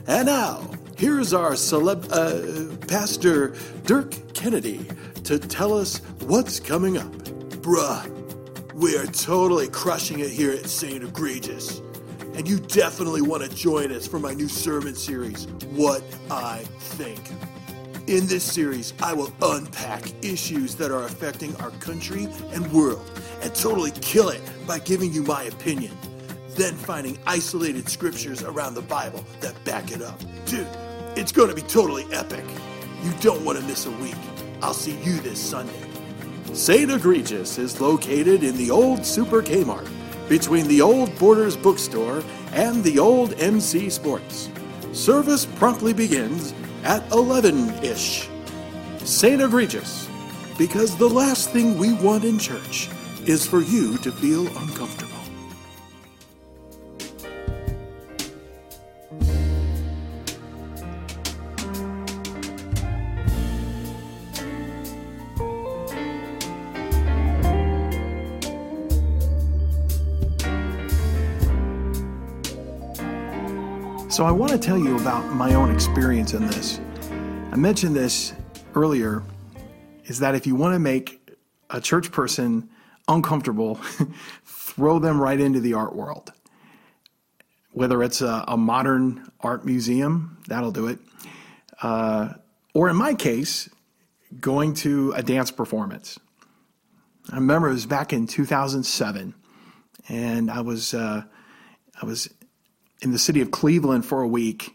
And 0.09 0.27
now, 0.27 0.69
here's 0.99 1.33
our 1.33 1.53
celeb, 1.53 2.09
uh, 2.11 2.77
Pastor 2.89 3.55
Dirk 3.85 4.13
Kennedy 4.35 4.89
to 5.23 5.39
tell 5.39 5.73
us 5.73 5.99
what's 6.23 6.59
coming 6.59 6.99
up. 6.99 7.13
Bruh, 7.63 8.25
we 8.76 8.95
are 8.99 9.06
totally 9.06 9.68
crushing 9.68 10.21
it 10.21 10.28
here 10.28 10.52
at 10.52 10.66
St. 10.66 11.02
Egregious. 11.02 11.80
And 12.35 12.47
you 12.47 12.61
definitely 12.61 13.23
want 13.23 13.42
to 13.42 13.49
join 13.49 13.90
us 13.90 14.06
for 14.06 14.18
my 14.18 14.35
new 14.35 14.49
sermon 14.49 14.95
series, 14.95 15.47
What 15.71 16.04
I 16.30 16.59
Think. 16.78 17.30
In 18.06 18.26
this 18.26 18.45
series, 18.45 18.92
I 19.02 19.14
will 19.14 19.33
unpack 19.40 20.02
issues 20.23 20.75
that 20.75 20.90
are 20.90 21.04
affecting 21.04 21.56
our 21.56 21.71
country 21.71 22.28
and 22.52 22.71
world 22.71 23.11
and 23.40 23.54
totally 23.54 23.92
kill 23.92 24.28
it 24.28 24.42
by 24.66 24.78
giving 24.80 25.11
you 25.11 25.23
my 25.23 25.45
opinion. 25.45 25.97
Then 26.50 26.75
finding 26.75 27.18
isolated 27.26 27.88
scriptures 27.88 28.42
around 28.42 28.75
the 28.75 28.83
Bible 28.83 29.25
that 29.40 29.62
back 29.64 29.90
it 29.90 30.02
up. 30.02 30.21
Dude, 30.45 30.68
it's 31.16 31.33
going 31.33 31.49
to 31.49 31.54
be 31.54 31.62
totally 31.62 32.04
epic. 32.12 32.45
You 33.02 33.12
don't 33.23 33.42
want 33.42 33.59
to 33.59 33.64
miss 33.64 33.87
a 33.87 33.90
week. 33.92 34.16
I'll 34.61 34.75
see 34.75 35.00
you 35.02 35.18
this 35.21 35.40
Sunday. 35.40 35.86
St. 36.53 36.91
Egregious 36.91 37.59
is 37.59 37.81
located 37.81 38.43
in 38.43 38.57
the 38.57 38.71
old 38.71 39.05
Super 39.05 39.43
Kmart 39.43 39.88
between 40.29 40.67
the 40.69 40.81
old 40.81 41.17
Borders 41.19 41.57
bookstore 41.57 42.23
and 42.53 42.83
the 42.83 42.99
old 42.99 43.35
MC 43.41 43.91
Sports. 43.91 44.50
Service 44.93 45.45
promptly 45.45 45.93
begins 45.93 46.55
at 46.83 47.09
11 47.12 47.85
ish. 47.85 48.29
St. 48.99 49.43
Egregious, 49.43 50.09
because 50.57 50.97
the 50.97 51.09
last 51.09 51.50
thing 51.50 51.76
we 51.79 51.93
want 51.93 52.25
in 52.25 52.38
church 52.38 52.88
is 53.26 53.47
for 53.47 53.61
you 53.61 53.99
to 53.99 54.11
feel 54.11 54.47
uncomfortable. 54.59 55.06
So, 74.17 74.25
I 74.25 74.31
want 74.31 74.51
to 74.51 74.57
tell 74.57 74.79
you 74.79 74.97
about 74.97 75.35
my 75.35 75.53
own 75.53 75.71
experience 75.71 76.33
in 76.33 76.47
this. 76.47 76.81
I 77.53 77.57
mentioned 77.57 77.95
this 77.95 78.33
earlier 78.75 79.23
is 80.07 80.21
that 80.21 80.35
if 80.35 80.47
you 80.47 80.55
want 80.55 80.73
to 80.75 80.79
make 80.79 81.37
a 81.69 81.83
church 81.83 82.11
person 82.11 82.71
uncomfortable, 83.09 83.75
throw 84.47 84.99
them 84.99 85.21
right 85.21 85.39
into 85.39 85.61
the 85.61 85.75
art 85.75 85.95
world. 85.95 86.33
Whether 87.73 88.03
it's 88.03 88.23
a, 88.23 88.43
a 88.49 88.57
modern 88.57 89.31
art 89.41 89.67
museum, 89.67 90.39
that'll 90.49 90.73
do 90.73 90.87
it. 90.87 90.99
Uh, 91.83 92.33
or 92.73 92.89
in 92.89 92.97
my 92.97 93.13
case, 93.13 93.69
going 94.41 94.73
to 94.77 95.13
a 95.13 95.23
dance 95.23 95.51
performance. 95.51 96.19
I 97.31 97.35
remember 97.35 97.69
it 97.69 97.73
was 97.73 97.85
back 97.85 98.15
in 98.15 98.27
2007, 98.27 99.35
and 100.09 100.51
I 100.51 100.63
was 100.63 100.95
uh, 100.95 101.25
I 102.01 102.07
was 102.07 102.31
in 103.03 103.12
the 103.12 103.19
city 103.19 103.41
of 103.41 103.50
Cleveland 103.50 104.05
for 104.05 104.23
a 104.23 104.29
week, 104.29 104.75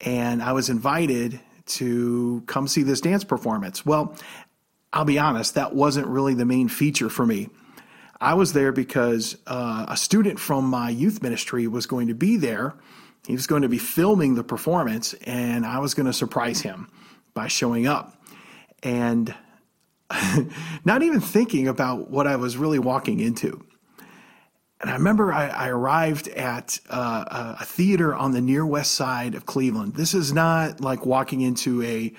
and 0.00 0.42
I 0.42 0.52
was 0.52 0.68
invited 0.68 1.40
to 1.66 2.42
come 2.46 2.68
see 2.68 2.82
this 2.82 3.00
dance 3.00 3.24
performance. 3.24 3.86
Well, 3.86 4.16
I'll 4.92 5.04
be 5.04 5.18
honest, 5.18 5.54
that 5.54 5.74
wasn't 5.74 6.06
really 6.06 6.34
the 6.34 6.44
main 6.44 6.68
feature 6.68 7.08
for 7.08 7.24
me. 7.26 7.48
I 8.20 8.34
was 8.34 8.52
there 8.52 8.72
because 8.72 9.36
uh, 9.46 9.86
a 9.88 9.96
student 9.96 10.38
from 10.38 10.66
my 10.66 10.88
youth 10.88 11.22
ministry 11.22 11.66
was 11.66 11.86
going 11.86 12.08
to 12.08 12.14
be 12.14 12.36
there. 12.36 12.74
He 13.26 13.32
was 13.32 13.46
going 13.46 13.62
to 13.62 13.68
be 13.68 13.78
filming 13.78 14.34
the 14.34 14.44
performance, 14.44 15.14
and 15.24 15.66
I 15.66 15.78
was 15.78 15.94
going 15.94 16.06
to 16.06 16.12
surprise 16.12 16.60
him 16.60 16.88
by 17.32 17.48
showing 17.48 17.86
up. 17.86 18.16
And 18.82 19.34
not 20.84 21.02
even 21.02 21.20
thinking 21.20 21.68
about 21.68 22.10
what 22.10 22.26
I 22.26 22.36
was 22.36 22.56
really 22.56 22.78
walking 22.78 23.20
into. 23.20 23.64
And 24.84 24.90
I 24.90 24.96
remember 24.96 25.32
I, 25.32 25.46
I 25.46 25.68
arrived 25.68 26.28
at 26.28 26.78
uh, 26.90 27.54
a 27.58 27.64
theater 27.64 28.14
on 28.14 28.32
the 28.32 28.42
near 28.42 28.66
west 28.66 28.92
side 28.92 29.34
of 29.34 29.46
Cleveland. 29.46 29.94
This 29.94 30.12
is 30.12 30.30
not 30.30 30.82
like 30.82 31.06
walking 31.06 31.40
into 31.40 31.82
a 31.82 32.12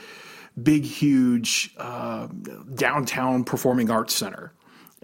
big, 0.63 0.83
huge 0.83 1.75
uh, 1.77 2.25
downtown 2.73 3.43
performing 3.43 3.91
arts 3.91 4.15
center. 4.15 4.51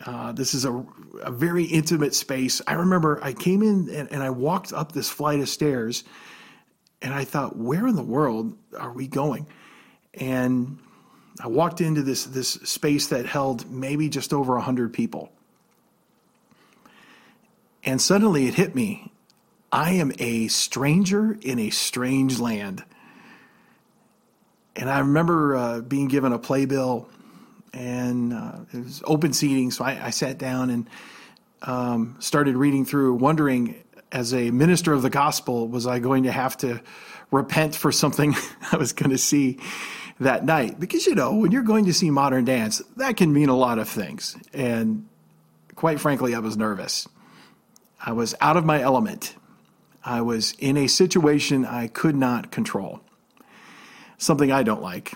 Uh, 0.03 0.31
this 0.31 0.55
is 0.55 0.65
a, 0.65 0.83
a, 1.21 1.29
very 1.29 1.65
intimate 1.65 2.15
space. 2.15 2.63
I 2.65 2.73
remember 2.73 3.23
I 3.23 3.31
came 3.31 3.61
in 3.61 3.91
and, 3.91 4.11
and 4.11 4.23
I 4.23 4.31
walked 4.31 4.73
up 4.73 4.93
this 4.93 5.11
flight 5.11 5.39
of 5.39 5.47
stairs 5.47 6.03
and 6.99 7.13
I 7.13 7.25
thought, 7.25 7.55
where 7.55 7.85
in 7.85 7.95
the 7.95 8.01
world 8.01 8.57
are 8.75 8.91
we 8.91 9.05
going? 9.05 9.45
And 10.15 10.79
I 11.39 11.47
walked 11.47 11.79
into 11.79 12.01
this, 12.01 12.23
this 12.23 12.53
space 12.53 13.05
that 13.09 13.27
held 13.27 13.69
maybe 13.69 14.09
just 14.09 14.33
over 14.33 14.55
100 14.55 14.93
people. 14.93 15.31
And 17.83 18.01
suddenly 18.01 18.47
it 18.47 18.55
hit 18.55 18.75
me 18.75 19.11
I 19.71 19.91
am 19.91 20.11
a 20.19 20.47
stranger 20.49 21.37
in 21.41 21.57
a 21.57 21.69
strange 21.69 22.39
land. 22.39 22.83
And 24.75 24.89
I 24.89 24.99
remember 24.99 25.55
uh, 25.55 25.81
being 25.81 26.07
given 26.07 26.33
a 26.33 26.39
playbill, 26.39 27.07
and 27.73 28.33
uh, 28.33 28.59
it 28.73 28.83
was 28.83 29.01
open 29.05 29.31
seating. 29.31 29.71
So 29.71 29.85
I, 29.85 30.07
I 30.07 30.09
sat 30.09 30.37
down 30.37 30.69
and 30.69 30.89
um, 31.61 32.17
started 32.19 32.57
reading 32.57 32.85
through, 32.85 33.15
wondering, 33.15 33.81
as 34.11 34.33
a 34.33 34.51
minister 34.51 34.91
of 34.91 35.03
the 35.03 35.09
gospel, 35.09 35.69
was 35.69 35.87
I 35.87 35.99
going 35.99 36.23
to 36.23 36.31
have 36.31 36.57
to 36.57 36.81
repent 37.31 37.75
for 37.75 37.93
something 37.93 38.35
I 38.71 38.77
was 38.77 38.91
going 38.91 39.11
to 39.11 39.17
see 39.17 39.59
that 40.19 40.43
night? 40.43 40.79
Because, 40.81 41.05
you 41.05 41.15
know, 41.15 41.33
when 41.35 41.51
you're 41.51 41.63
going 41.63 41.85
to 41.85 41.93
see 41.93 42.09
modern 42.09 42.43
dance, 42.43 42.81
that 42.97 43.15
can 43.15 43.31
mean 43.31 43.47
a 43.47 43.55
lot 43.55 43.79
of 43.79 43.87
things. 43.87 44.35
And 44.53 45.07
quite 45.75 46.01
frankly, 46.01 46.35
I 46.35 46.39
was 46.39 46.57
nervous. 46.57 47.07
I 48.03 48.13
was 48.13 48.33
out 48.41 48.57
of 48.57 48.65
my 48.65 48.81
element. 48.81 49.35
I 50.03 50.21
was 50.21 50.53
in 50.57 50.77
a 50.77 50.87
situation 50.87 51.65
I 51.65 51.87
could 51.87 52.15
not 52.15 52.51
control. 52.51 53.01
Something 54.17 54.51
I 54.51 54.63
don't 54.63 54.81
like. 54.81 55.13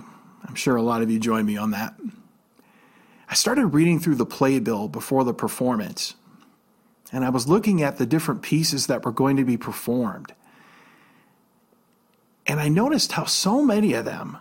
I'm 0.47 0.55
sure 0.55 0.75
a 0.75 0.81
lot 0.81 1.01
of 1.01 1.09
you 1.09 1.19
join 1.19 1.45
me 1.45 1.57
on 1.57 1.71
that. 1.71 1.95
I 3.27 3.33
started 3.33 3.67
reading 3.67 3.99
through 3.99 4.15
the 4.15 4.25
playbill 4.25 4.87
before 4.87 5.23
the 5.23 5.33
performance, 5.33 6.15
and 7.11 7.25
I 7.25 7.29
was 7.29 7.47
looking 7.47 7.81
at 7.81 7.97
the 7.97 8.05
different 8.05 8.43
pieces 8.43 8.85
that 8.87 9.03
were 9.03 9.11
going 9.11 9.37
to 9.37 9.43
be 9.43 9.57
performed. 9.57 10.33
And 12.45 12.59
I 12.59 12.69
noticed 12.69 13.13
how 13.13 13.25
so 13.25 13.63
many 13.63 13.93
of 13.93 14.05
them 14.05 14.37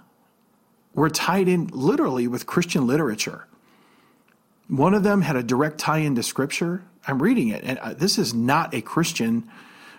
were 0.94 1.08
tied 1.08 1.48
in 1.48 1.68
literally 1.68 2.28
with 2.28 2.46
Christian 2.46 2.86
literature. 2.86 3.46
One 4.68 4.92
of 4.92 5.02
them 5.02 5.22
had 5.22 5.36
a 5.36 5.42
direct 5.42 5.78
tie 5.78 5.98
into 5.98 6.22
scripture, 6.22 6.84
I'm 7.06 7.22
reading 7.22 7.48
it, 7.48 7.62
and 7.64 7.78
uh, 7.78 7.94
this 7.94 8.18
is 8.18 8.32
not 8.34 8.74
a 8.74 8.80
Christian 8.80 9.48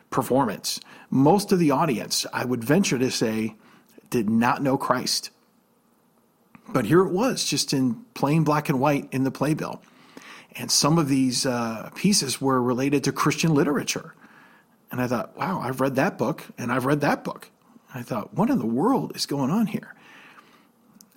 performance. 0.10 0.80
Most 1.10 1.52
of 1.52 1.60
the 1.60 1.72
audience, 1.72 2.26
I 2.34 2.46
would 2.46 2.64
venture 2.64 2.98
to 2.98 3.12
say, 3.12 3.56
did 4.10 4.30
not 4.30 4.64
know 4.64 4.78
Christ. 4.78 5.30
But 6.70 6.86
here 6.86 7.02
it 7.02 7.12
was, 7.12 7.46
just 7.46 7.74
in 7.74 8.06
plain 8.14 8.44
black 8.44 8.70
and 8.70 8.80
white 8.80 9.08
in 9.12 9.24
the 9.24 9.32
playbill. 9.32 9.82
And 10.56 10.72
some 10.72 10.98
of 10.98 11.10
these 11.10 11.46
uh, 11.46 11.90
pieces 11.96 12.42
were 12.42 12.62
related 12.62 13.04
to 13.04 13.12
Christian 13.12 13.54
literature. 13.54 14.16
And 14.92 15.02
I 15.02 15.08
thought, 15.08 15.38
wow, 15.38 15.60
I've 15.60 15.82
read 15.82 15.96
that 15.96 16.18
book 16.18 16.44
and 16.58 16.72
I've 16.72 16.86
read 16.86 17.02
that 17.02 17.24
book. 17.24 17.50
I 17.94 18.02
thought, 18.02 18.34
what 18.34 18.50
in 18.50 18.60
the 18.60 18.66
world 18.66 19.16
is 19.16 19.26
going 19.26 19.52
on 19.52 19.68
here? 19.68 19.94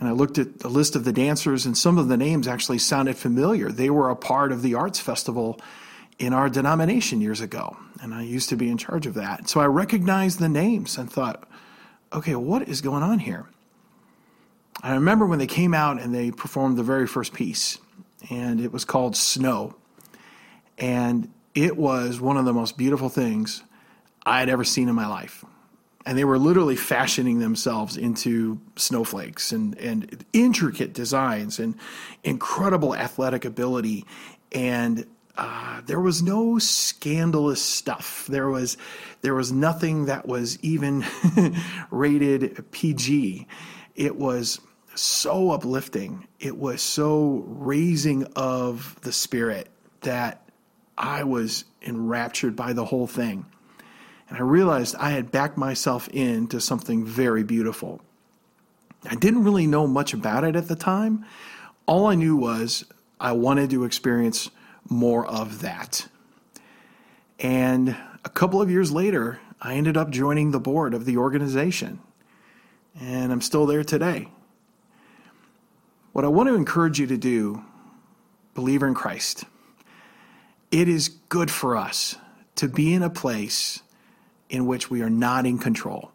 And 0.01 0.09
I 0.09 0.13
looked 0.13 0.39
at 0.39 0.61
the 0.61 0.69
list 0.69 0.95
of 0.95 1.05
the 1.05 1.13
dancers, 1.13 1.67
and 1.67 1.77
some 1.77 1.99
of 1.99 2.09
the 2.09 2.17
names 2.17 2.47
actually 2.47 2.79
sounded 2.79 3.17
familiar. 3.17 3.71
They 3.71 3.91
were 3.91 4.11
a 4.11 4.17
part 4.17 4.53
of 4.53 4.63
the 4.63 4.75
arts 4.75 5.01
festival 5.01 5.61
in 6.19 6.33
our 6.33 6.49
denomination 6.49 7.21
years 7.21 7.41
ago, 7.41 7.77
and 8.01 8.15
I 8.15 8.23
used 8.23 8.49
to 8.51 8.57
be 8.57 8.71
in 8.71 8.79
charge 8.79 9.07
of 9.07 9.15
that. 9.15 9.49
So 9.49 9.61
I 9.61 9.67
recognized 9.67 10.39
the 10.39 10.49
names 10.49 10.99
and 10.99 11.11
thought, 11.11 11.49
okay, 12.13 12.35
what 12.35 12.69
is 12.69 12.81
going 12.81 13.03
on 13.03 13.19
here? 13.19 13.47
I 14.83 14.95
remember 14.95 15.27
when 15.27 15.41
they 15.41 15.47
came 15.47 15.75
out 15.75 16.01
and 16.01 16.15
they 16.15 16.31
performed 16.31 16.77
the 16.77 16.85
very 16.85 17.07
first 17.07 17.33
piece, 17.33 17.79
and 18.31 18.61
it 18.61 18.73
was 18.73 18.85
called 18.85 19.17
Snow. 19.17 19.75
And 20.77 21.33
it 21.55 21.77
was 21.77 22.21
one 22.21 22.37
of 22.37 22.45
the 22.45 22.53
most 22.53 22.79
beautiful 22.79 23.09
things 23.09 23.65
I 24.25 24.39
had 24.39 24.49
ever 24.49 24.63
seen 24.63 24.89
in 24.89 24.95
my 24.95 25.09
life. 25.09 25.45
And 26.09 26.17
they 26.17 26.25
were 26.25 26.39
literally 26.39 26.75
fashioning 26.75 27.41
themselves 27.41 27.99
into 27.99 28.59
snowflakes 28.77 29.53
and, 29.53 29.77
and 29.77 30.25
intricate 30.33 30.95
designs 30.95 31.59
and 31.59 31.75
incredible 32.25 32.97
athletic 32.97 33.45
ability. 33.45 34.07
And 34.51 35.05
uh, 35.37 35.83
there 35.85 36.01
was 36.01 36.23
no 36.23 36.59
scandalous 36.59 37.61
stuff. 37.61 38.27
There 38.27 38.49
was 38.49 38.79
there 39.21 39.35
was 39.35 39.53
nothing 39.53 40.07
that 40.07 40.27
was 40.27 40.59
even 40.63 41.05
rated 41.91 42.65
PG. 42.71 43.47
It 43.95 44.17
was 44.17 44.61
so 44.95 45.51
uplifting. 45.51 46.27
It 46.41 46.57
was 46.57 46.81
so 46.81 47.45
raising 47.47 48.25
of 48.35 48.99
the 49.03 49.13
spirit 49.13 49.69
that 50.01 50.49
I 50.97 51.25
was 51.25 51.67
enraptured 51.83 52.57
by 52.57 52.73
the 52.73 52.87
whole 52.87 53.07
thing. 53.07 53.45
And 54.29 54.39
I 54.39 54.43
realized 54.43 54.95
I 54.97 55.11
had 55.11 55.31
backed 55.31 55.57
myself 55.57 56.09
into 56.09 56.61
something 56.61 57.05
very 57.05 57.43
beautiful. 57.43 58.01
I 59.05 59.15
didn't 59.15 59.45
really 59.45 59.67
know 59.67 59.87
much 59.87 60.13
about 60.13 60.45
it 60.45 60.57
at 60.57 60.69
the 60.69 60.77
time. 60.77 61.25
All 61.87 62.07
I 62.07 62.15
knew 62.15 62.37
was 62.37 62.85
I 63.19 63.33
wanted 63.33 63.71
to 63.71 63.85
experience 63.85 64.51
more 64.89 65.27
of 65.27 65.61
that. 65.61 66.09
And 67.39 67.97
a 68.25 68.29
couple 68.29 68.61
of 68.61 68.71
years 68.71 68.93
later, 68.93 69.41
I 69.61 69.75
ended 69.75 69.97
up 69.97 70.11
joining 70.11 70.51
the 70.51 70.61
board 70.61 70.93
of 70.93 71.05
the 71.05 71.17
organization. 71.17 72.01
And 73.01 73.33
I'm 73.33 73.41
still 73.41 73.67
there 73.67 73.85
today. 73.85 74.29
What 76.13 76.25
I 76.25 76.29
want 76.29 76.49
to 76.49 76.55
encourage 76.55 76.99
you 76.99 77.07
to 77.07 77.17
do, 77.17 77.63
believer 78.55 78.89
in 78.89 78.95
Christ, 78.95 79.45
it 80.71 80.89
is 80.89 81.09
good 81.09 81.51
for 81.51 81.77
us 81.77 82.17
to 82.57 82.69
be 82.69 82.93
in 82.93 83.03
a 83.03 83.11
place 83.11 83.83
in 84.51 84.67
which 84.67 84.91
we 84.91 85.03
are 85.03 85.11
not 85.11 85.47
in 85.47 85.59
control. 85.59 86.11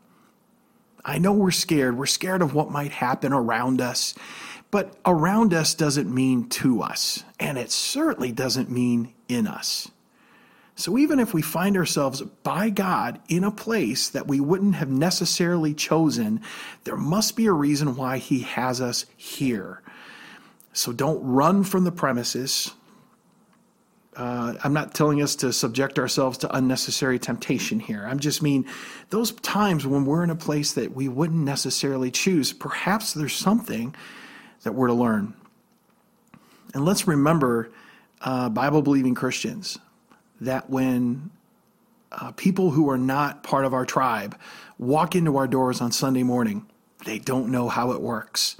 I 1.05 1.17
know 1.17 1.33
we're 1.33 1.51
scared. 1.51 1.97
We're 1.97 2.05
scared 2.05 2.41
of 2.41 2.53
what 2.53 2.71
might 2.71 2.91
happen 2.91 3.33
around 3.33 3.81
us, 3.81 4.15
but 4.71 4.95
around 5.05 5.53
us 5.53 5.75
doesn't 5.75 6.13
mean 6.13 6.49
to 6.49 6.81
us, 6.81 7.23
and 7.39 7.57
it 7.57 7.71
certainly 7.71 8.31
doesn't 8.31 8.71
mean 8.71 9.13
in 9.27 9.47
us. 9.47 9.89
So 10.75 10.97
even 10.97 11.19
if 11.19 11.33
we 11.33 11.41
find 11.41 11.77
ourselves 11.77 12.21
by 12.21 12.69
God 12.71 13.19
in 13.29 13.43
a 13.43 13.51
place 13.51 14.09
that 14.09 14.27
we 14.27 14.39
wouldn't 14.39 14.75
have 14.75 14.89
necessarily 14.89 15.73
chosen, 15.73 16.41
there 16.83 16.97
must 16.97 17.35
be 17.35 17.45
a 17.45 17.53
reason 17.53 17.95
why 17.95 18.17
He 18.17 18.39
has 18.39 18.81
us 18.81 19.05
here. 19.15 19.81
So 20.71 20.91
don't 20.91 21.23
run 21.23 21.63
from 21.63 21.83
the 21.83 21.91
premises. 21.91 22.71
Uh, 24.15 24.53
I'm 24.63 24.73
not 24.73 24.93
telling 24.93 25.21
us 25.21 25.35
to 25.37 25.51
subject 25.51 25.97
ourselves 25.97 26.37
to 26.39 26.55
unnecessary 26.55 27.17
temptation 27.17 27.79
here. 27.79 28.05
I'm 28.07 28.19
just 28.19 28.41
mean 28.41 28.65
those 29.09 29.31
times 29.31 29.87
when 29.87 30.05
we're 30.05 30.23
in 30.23 30.29
a 30.29 30.35
place 30.35 30.73
that 30.73 30.93
we 30.93 31.07
wouldn't 31.07 31.43
necessarily 31.43 32.11
choose, 32.11 32.53
perhaps 32.53 33.13
there's 33.13 33.33
something 33.33 33.95
that 34.63 34.73
we're 34.73 34.87
to 34.87 34.93
learn. 34.93 35.33
And 36.73 36.85
let's 36.85 37.07
remember, 37.07 37.71
uh, 38.21 38.49
Bible 38.49 38.81
believing 38.81 39.15
Christians, 39.15 39.79
that 40.41 40.69
when 40.69 41.31
uh, 42.11 42.31
people 42.31 42.71
who 42.71 42.89
are 42.89 42.97
not 42.97 43.43
part 43.43 43.65
of 43.65 43.73
our 43.73 43.85
tribe 43.85 44.39
walk 44.77 45.15
into 45.15 45.37
our 45.37 45.47
doors 45.47 45.81
on 45.81 45.91
Sunday 45.91 46.23
morning, 46.23 46.65
they 47.05 47.19
don't 47.19 47.49
know 47.49 47.67
how 47.67 47.91
it 47.91 48.01
works. 48.01 48.57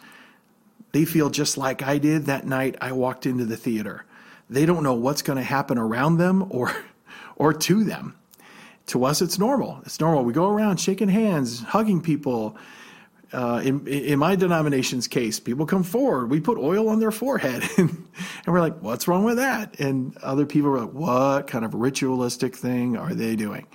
They 0.92 1.06
feel 1.06 1.30
just 1.30 1.58
like 1.58 1.82
I 1.82 1.98
did 1.98 2.26
that 2.26 2.46
night 2.46 2.76
I 2.82 2.92
walked 2.92 3.26
into 3.26 3.46
the 3.46 3.58
theater. 3.58 4.06
They 4.50 4.66
don't 4.66 4.84
know 4.84 4.94
what's 4.94 5.22
going 5.22 5.38
to 5.38 5.44
happen 5.44 5.78
around 5.78 6.18
them 6.18 6.48
or 6.50 6.74
or 7.36 7.54
to 7.54 7.84
them. 7.84 8.16
To 8.88 9.06
us, 9.06 9.22
it's 9.22 9.40
normal. 9.40 9.82
It's 9.86 10.00
normal. 10.00 10.26
We 10.26 10.34
go 10.34 10.50
around 10.50 10.78
shaking 10.78 11.10
hands, 11.10 11.62
hugging 11.62 12.02
people. 12.02 12.58
Uh, 13.32 13.62
in, 13.64 13.88
in 13.88 14.20
my 14.20 14.36
denomination's 14.36 15.08
case, 15.08 15.40
people 15.40 15.66
come 15.66 15.84
forward. 15.84 16.30
We 16.30 16.40
put 16.40 16.58
oil 16.58 16.90
on 16.90 17.00
their 17.00 17.10
forehead, 17.10 17.64
and, 17.78 17.90
and 17.90 18.54
we're 18.54 18.60
like, 18.60 18.80
"What's 18.82 19.08
wrong 19.08 19.24
with 19.24 19.38
that?" 19.38 19.80
And 19.80 20.16
other 20.18 20.46
people 20.46 20.70
are 20.72 20.82
like, 20.82 20.94
"What 20.94 21.48
kind 21.48 21.66
of 21.66 21.74
ritualistic 21.74 22.56
thing 22.56 22.98
are 22.98 23.14
they 23.14 23.36
doing?" 23.36 23.66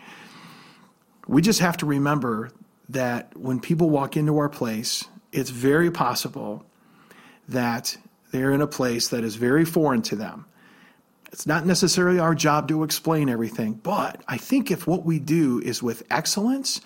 We 1.27 1.43
just 1.43 1.61
have 1.61 1.77
to 1.79 1.87
remember 1.87 2.51
that 2.89 3.37
when 3.37 3.61
people 3.61 3.91
walk 3.91 4.17
into 4.17 4.39
our 4.39 4.49
place, 4.49 5.05
it's 5.33 5.51
very 5.51 5.91
possible 5.91 6.65
that 7.49 7.97
they're 8.31 8.53
in 8.53 8.61
a 8.61 8.67
place 8.67 9.09
that 9.09 9.25
is 9.25 9.37
very 9.37 9.65
foreign 9.65 10.03
to 10.03 10.17
them. 10.17 10.47
It's 11.31 11.47
not 11.47 11.67
necessarily 11.67 12.19
our 12.19 12.35
job 12.35 12.69
to 12.69 12.83
explain 12.83 13.29
everything, 13.29 13.75
but 13.75 14.23
I 14.27 14.39
think 14.39 14.71
if 14.71 14.87
what 14.87 15.05
we 15.05 15.19
do 15.19 15.61
is 15.61 15.83
with 15.83 16.03
excellence 16.11 16.81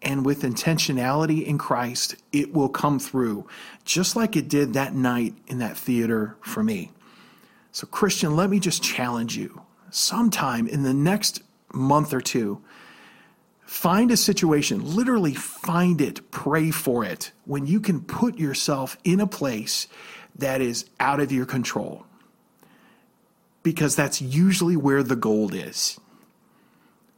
and 0.00 0.24
with 0.24 0.42
intentionality 0.42 1.44
in 1.44 1.58
Christ, 1.58 2.16
it 2.32 2.52
will 2.52 2.68
come 2.68 2.98
through, 2.98 3.46
just 3.84 4.16
like 4.16 4.34
it 4.34 4.48
did 4.48 4.72
that 4.74 4.94
night 4.94 5.34
in 5.46 5.58
that 5.58 5.76
theater 5.76 6.36
for 6.40 6.62
me. 6.62 6.90
So, 7.70 7.86
Christian, 7.86 8.34
let 8.34 8.50
me 8.50 8.58
just 8.58 8.82
challenge 8.82 9.36
you. 9.36 9.62
Sometime 9.90 10.66
in 10.66 10.82
the 10.82 10.94
next 10.94 11.42
month 11.72 12.12
or 12.12 12.20
two, 12.20 12.62
find 13.64 14.10
a 14.10 14.16
situation, 14.16 14.96
literally 14.96 15.34
find 15.34 16.00
it, 16.00 16.30
pray 16.30 16.70
for 16.70 17.04
it, 17.04 17.32
when 17.44 17.66
you 17.66 17.80
can 17.80 18.00
put 18.00 18.38
yourself 18.38 18.96
in 19.04 19.20
a 19.20 19.26
place 19.26 19.86
that 20.36 20.60
is 20.60 20.86
out 20.98 21.20
of 21.20 21.30
your 21.30 21.46
control. 21.46 22.04
Because 23.62 23.94
that's 23.94 24.20
usually 24.20 24.76
where 24.76 25.02
the 25.02 25.16
gold 25.16 25.54
is. 25.54 25.98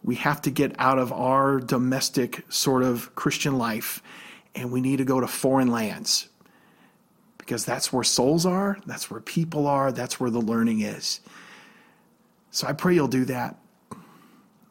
We 0.02 0.16
have 0.16 0.42
to 0.42 0.50
get 0.50 0.74
out 0.78 0.98
of 0.98 1.12
our 1.12 1.61
domestic 1.61 2.44
sort 2.50 2.83
of 2.83 3.14
Christian 3.14 3.57
life 3.57 4.02
and 4.54 4.70
we 4.70 4.80
need 4.80 4.98
to 4.98 5.04
go 5.04 5.20
to 5.20 5.26
foreign 5.26 5.68
lands 5.68 6.28
because 7.38 7.64
that's 7.64 7.92
where 7.92 8.04
souls 8.04 8.46
are, 8.46 8.78
that's 8.87 9.11
where 9.11 9.20
people 9.20 9.66
are, 9.66 9.92
that's 9.92 10.18
where 10.18 10.30
the 10.30 10.40
learning 10.40 10.80
is. 10.80 11.20
So 12.50 12.66
I 12.66 12.72
pray 12.72 12.94
you'll 12.94 13.09
do 13.09 13.24
that. 13.26 13.57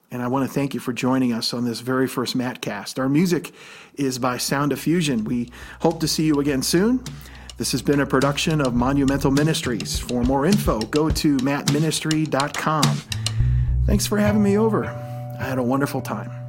And 0.10 0.22
I 0.22 0.28
want 0.28 0.48
to 0.48 0.54
thank 0.54 0.74
you 0.74 0.80
for 0.80 0.94
joining 0.94 1.34
us 1.34 1.54
on 1.54 1.66
this 1.66 1.82
very 1.82 2.08
first 2.08 2.38
Mattcast. 2.38 3.00
Our 3.00 3.10
music 3.10 3.52
is 3.96 4.20
by 4.20 4.38
Sound 4.38 4.70
Diffusion. 4.70 5.24
We 5.24 5.52
hope 5.82 6.00
to 6.02 6.08
see 6.08 6.24
you 6.24 6.40
again 6.40 6.62
soon. 6.62 7.04
This 7.58 7.72
has 7.72 7.84
been 7.84 8.00
a 8.00 8.06
production 8.06 8.62
of 8.62 8.74
Monumental 8.74 9.30
Ministries. 9.30 10.00
For 10.00 10.24
more 10.24 10.46
info, 10.46 10.80
go 10.82 11.10
to 11.10 11.38
mattministry.com. 11.38 12.84
Thanks 13.86 14.08
for 14.08 14.18
having 14.18 14.42
me 14.42 14.58
over. 14.58 14.86
I 14.86 15.44
had 15.44 15.60
a 15.60 15.64
wonderful 15.64 16.02
time. 16.02 16.43